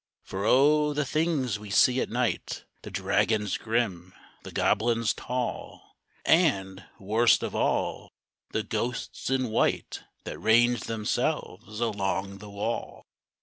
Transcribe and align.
For 0.23 0.45
O! 0.45 0.93
the 0.93 1.05
things 1.05 1.59
we 1.59 1.69
see 1.69 2.01
at 2.01 2.09
night 2.09 2.65
The 2.81 2.89
dragons 2.89 3.55
grim, 3.59 4.15
the 4.41 4.51
goblins 4.51 5.13
tall, 5.13 5.95
And, 6.25 6.83
worst 6.99 7.43
of 7.43 7.53
all, 7.53 8.09
the 8.49 8.63
ghosts 8.63 9.29
in 9.29 9.51
white 9.51 10.01
That 10.23 10.39
range 10.39 10.85
themselves 10.85 11.79
along 11.81 12.39
the 12.39 12.49
wall! 12.49 13.03